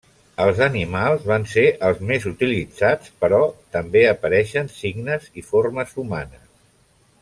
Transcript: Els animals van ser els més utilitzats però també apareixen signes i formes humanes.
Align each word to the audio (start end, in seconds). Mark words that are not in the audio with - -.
Els 0.43 0.59
animals 0.67 1.27
van 1.31 1.45
ser 1.51 1.65
els 1.89 2.01
més 2.13 2.25
utilitzats 2.31 3.13
però 3.27 3.43
també 3.77 4.03
apareixen 4.17 4.75
signes 4.81 5.33
i 5.43 5.49
formes 5.55 5.97
humanes. 6.05 6.47